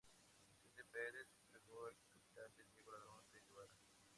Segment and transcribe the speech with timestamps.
[0.63, 3.69] Vicente Peris se entregó al capitán Diego Ladrón de Guevara.